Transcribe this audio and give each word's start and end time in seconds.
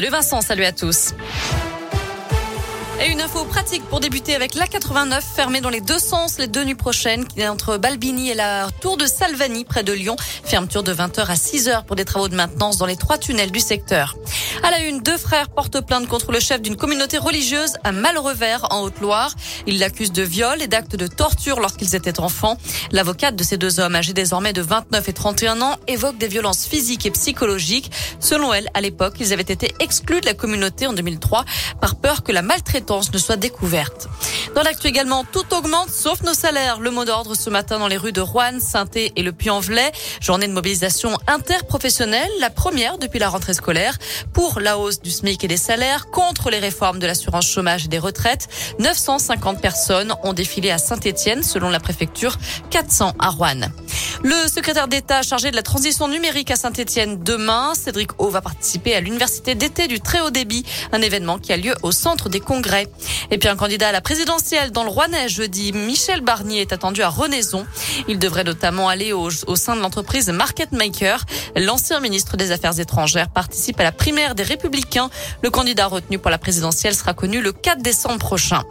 Le 0.00 0.10
Vincent, 0.10 0.40
salut 0.42 0.64
à 0.64 0.70
tous. 0.70 1.12
Et 3.00 3.10
une 3.10 3.20
info 3.20 3.44
pratique 3.44 3.84
pour 3.84 3.98
débuter 3.98 4.36
avec 4.36 4.54
l'A89 4.54 5.20
fermée 5.20 5.60
dans 5.60 5.70
les 5.70 5.80
deux 5.80 5.98
sens 5.98 6.38
les 6.38 6.46
deux 6.46 6.62
nuits 6.62 6.76
prochaines, 6.76 7.26
qui 7.26 7.40
est 7.40 7.48
entre 7.48 7.78
Balbini 7.78 8.30
et 8.30 8.34
la 8.34 8.68
tour 8.80 8.96
de 8.96 9.06
Salvani 9.06 9.64
près 9.64 9.82
de 9.82 9.92
Lyon. 9.92 10.14
Fermeture 10.44 10.84
de 10.84 10.94
20h 10.94 11.26
à 11.26 11.34
6h 11.34 11.84
pour 11.84 11.96
des 11.96 12.04
travaux 12.04 12.28
de 12.28 12.36
maintenance 12.36 12.76
dans 12.78 12.86
les 12.86 12.96
trois 12.96 13.18
tunnels 13.18 13.50
du 13.50 13.58
secteur. 13.58 14.16
À 14.62 14.70
la 14.70 14.80
une, 14.80 15.00
deux 15.00 15.16
frères 15.16 15.48
portent 15.50 15.80
plainte 15.80 16.08
contre 16.08 16.32
le 16.32 16.40
chef 16.40 16.60
d'une 16.60 16.76
communauté 16.76 17.16
religieuse 17.16 17.74
à 17.84 17.92
Malrevers 17.92 18.66
en 18.70 18.80
Haute-Loire. 18.82 19.32
Ils 19.66 19.78
l'accusent 19.78 20.12
de 20.12 20.22
viol 20.22 20.60
et 20.60 20.66
d'actes 20.66 20.96
de 20.96 21.06
torture 21.06 21.60
lorsqu'ils 21.60 21.94
étaient 21.94 22.20
enfants. 22.20 22.56
L'avocate 22.90 23.36
de 23.36 23.44
ces 23.44 23.56
deux 23.56 23.78
hommes, 23.78 23.94
âgés 23.94 24.12
désormais 24.12 24.52
de 24.52 24.62
29 24.62 25.08
et 25.08 25.12
31 25.12 25.62
ans, 25.62 25.76
évoque 25.86 26.18
des 26.18 26.26
violences 26.26 26.66
physiques 26.66 27.06
et 27.06 27.10
psychologiques. 27.10 27.90
Selon 28.18 28.52
elle, 28.52 28.68
à 28.74 28.80
l'époque, 28.80 29.14
ils 29.20 29.32
avaient 29.32 29.42
été 29.42 29.74
exclus 29.78 30.20
de 30.20 30.26
la 30.26 30.34
communauté 30.34 30.86
en 30.86 30.92
2003 30.92 31.44
par 31.80 31.96
peur 31.96 32.24
que 32.24 32.32
la 32.32 32.42
maltraitance 32.42 33.12
ne 33.12 33.18
soit 33.18 33.36
découverte. 33.36 34.08
Dans 34.54 34.62
l'actu 34.62 34.88
également, 34.88 35.24
tout 35.24 35.54
augmente 35.54 35.90
sauf 35.90 36.22
nos 36.22 36.34
salaires. 36.34 36.80
Le 36.80 36.90
mot 36.90 37.04
d'ordre 37.04 37.34
ce 37.36 37.48
matin 37.48 37.78
dans 37.78 37.88
les 37.88 37.96
rues 37.96 38.12
de 38.12 38.20
Rouen, 38.20 38.58
saint 38.60 38.86
et 38.94 39.22
le 39.22 39.32
Puy-en-Velay. 39.32 39.92
Journée 40.20 40.48
de 40.48 40.52
mobilisation 40.52 41.16
interprofessionnelle, 41.26 42.30
la 42.40 42.50
première 42.50 42.98
depuis 42.98 43.18
la 43.18 43.28
rentrée 43.28 43.54
scolaire, 43.54 43.96
pour 44.48 44.60
la 44.60 44.78
hausse 44.78 45.02
du 45.02 45.10
SMIC 45.10 45.44
et 45.44 45.48
des 45.48 45.58
salaires, 45.58 46.10
contre 46.10 46.48
les 46.48 46.58
réformes 46.58 46.98
de 46.98 47.06
l'assurance 47.06 47.46
chômage 47.46 47.84
et 47.84 47.88
des 47.88 47.98
retraites. 47.98 48.48
950 48.78 49.60
personnes 49.60 50.14
ont 50.22 50.32
défilé 50.32 50.70
à 50.70 50.78
Saint-Etienne, 50.78 51.42
selon 51.42 51.68
la 51.68 51.80
préfecture, 51.80 52.36
400 52.70 53.12
à 53.18 53.28
Rouen. 53.28 53.68
Le 54.22 54.48
secrétaire 54.48 54.88
d'État 54.88 55.22
chargé 55.22 55.50
de 55.50 55.56
la 55.56 55.62
transition 55.62 56.08
numérique 56.08 56.50
à 56.50 56.56
Saint-Etienne 56.56 57.22
demain, 57.22 57.72
Cédric 57.74 58.10
O, 58.18 58.28
va 58.30 58.40
participer 58.40 58.94
à 58.94 59.00
l'université 59.00 59.54
d'été 59.54 59.86
du 59.86 60.00
très 60.00 60.20
haut 60.20 60.30
débit, 60.30 60.64
un 60.92 61.00
événement 61.00 61.38
qui 61.38 61.52
a 61.52 61.56
lieu 61.56 61.74
au 61.82 61.92
centre 61.92 62.28
des 62.28 62.40
congrès. 62.40 62.88
Et 63.30 63.38
puis 63.38 63.48
un 63.48 63.56
candidat 63.56 63.88
à 63.88 63.92
la 63.92 64.00
présidentielle 64.00 64.72
dans 64.72 64.84
le 64.84 64.90
Rouennais 64.90 65.28
jeudi, 65.28 65.72
Michel 65.72 66.20
Barnier 66.20 66.62
est 66.62 66.72
attendu 66.72 67.02
à 67.02 67.08
Renaison. 67.08 67.66
Il 68.08 68.18
devrait 68.18 68.44
notamment 68.44 68.88
aller 68.88 69.12
au, 69.12 69.28
au 69.46 69.56
sein 69.56 69.76
de 69.76 69.80
l'entreprise 69.80 70.28
Market 70.30 70.72
Maker. 70.72 71.24
L'ancien 71.56 72.00
ministre 72.00 72.36
des 72.36 72.50
Affaires 72.50 72.78
étrangères 72.80 73.28
participe 73.28 73.78
à 73.80 73.84
la 73.84 73.92
primaire 73.92 74.34
des 74.34 74.42
Républicains. 74.42 75.10
Le 75.42 75.50
candidat 75.50 75.86
retenu 75.86 76.18
pour 76.18 76.30
la 76.30 76.38
présidentielle 76.38 76.94
sera 76.94 77.14
connu 77.14 77.40
le 77.40 77.52
4 77.52 77.82
décembre 77.82 78.18
prochain. 78.18 78.64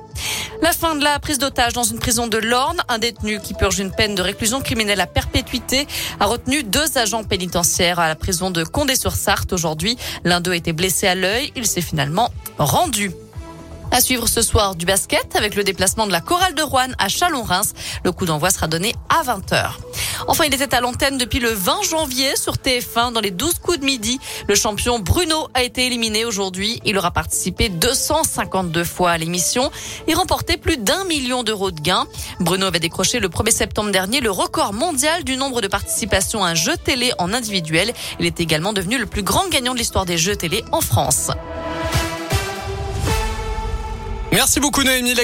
La 0.61 0.71
fin 0.71 0.95
de 0.95 1.03
la 1.03 1.19
prise 1.19 1.37
d'otage 1.37 1.73
dans 1.73 1.83
une 1.83 1.99
prison 1.99 2.27
de 2.27 2.37
l'Orne. 2.37 2.81
Un 2.89 2.97
détenu 2.97 3.39
qui 3.39 3.53
purge 3.53 3.79
une 3.79 3.91
peine 3.91 4.15
de 4.15 4.21
réclusion 4.21 4.61
criminelle 4.61 5.01
à 5.01 5.07
perpétuité 5.07 5.87
a 6.19 6.25
retenu 6.25 6.63
deux 6.63 6.97
agents 6.97 7.23
pénitentiaires 7.23 7.99
à 7.99 8.07
la 8.07 8.15
prison 8.15 8.51
de 8.51 8.63
Condé-sur-Sarthe 8.63 9.53
aujourd'hui. 9.53 9.97
L'un 10.23 10.41
d'eux 10.41 10.53
était 10.53 10.73
blessé 10.73 11.07
à 11.07 11.15
l'œil. 11.15 11.51
Il 11.55 11.67
s'est 11.67 11.81
finalement 11.81 12.29
rendu. 12.57 13.11
À 13.91 14.01
suivre 14.01 14.27
ce 14.27 14.41
soir 14.41 14.75
du 14.75 14.85
basket 14.85 15.35
avec 15.35 15.55
le 15.55 15.63
déplacement 15.63 16.07
de 16.07 16.11
la 16.11 16.21
chorale 16.21 16.53
de 16.55 16.61
Rouen 16.61 16.89
à 16.97 17.07
Chalon-Reims. 17.07 17.73
Le 18.03 18.11
coup 18.11 18.25
d'envoi 18.25 18.49
sera 18.49 18.67
donné 18.67 18.93
à 19.09 19.23
20h. 19.23 19.71
Enfin, 20.25 20.45
il 20.45 20.53
était 20.53 20.73
à 20.73 20.81
l'antenne 20.81 21.17
depuis 21.17 21.39
le 21.39 21.49
20 21.49 21.83
janvier 21.83 22.35
sur 22.35 22.55
TF1 22.55 23.13
dans 23.13 23.21
les 23.21 23.31
12 23.31 23.59
coups 23.59 23.79
de 23.79 23.85
midi. 23.85 24.19
Le 24.47 24.55
champion 24.55 24.99
Bruno 24.99 25.47
a 25.53 25.63
été 25.63 25.85
éliminé 25.85 26.25
aujourd'hui. 26.25 26.81
Il 26.85 26.97
aura 26.97 27.11
participé 27.11 27.69
252 27.69 28.83
fois 28.83 29.11
à 29.11 29.17
l'émission 29.17 29.71
et 30.07 30.13
remporté 30.13 30.57
plus 30.57 30.77
d'un 30.77 31.03
million 31.05 31.43
d'euros 31.43 31.71
de 31.71 31.79
gains. 31.79 32.07
Bruno 32.39 32.65
avait 32.65 32.79
décroché 32.79 33.19
le 33.19 33.29
1er 33.29 33.51
septembre 33.51 33.91
dernier 33.91 34.21
le 34.21 34.31
record 34.31 34.73
mondial 34.73 35.23
du 35.23 35.37
nombre 35.37 35.61
de 35.61 35.67
participations 35.67 36.43
à 36.43 36.49
un 36.49 36.55
jeu 36.55 36.75
télé 36.77 37.11
en 37.19 37.33
individuel. 37.33 37.93
Il 38.19 38.25
est 38.25 38.39
également 38.39 38.73
devenu 38.73 38.97
le 38.97 39.05
plus 39.05 39.23
grand 39.23 39.47
gagnant 39.49 39.73
de 39.73 39.79
l'histoire 39.79 40.05
des 40.05 40.17
jeux 40.17 40.35
télé 40.35 40.63
en 40.71 40.81
France. 40.81 41.31
Merci 44.31 44.59
beaucoup 44.59 44.83
Noémie. 44.83 45.15